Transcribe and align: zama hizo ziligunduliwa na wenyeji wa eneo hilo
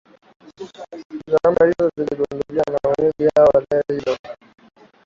zama 1.31 1.65
hizo 1.65 1.89
ziligunduliwa 1.97 2.65
na 2.71 2.89
wenyeji 2.89 3.25
wa 3.39 3.65
eneo 3.71 3.85
hilo 3.99 4.17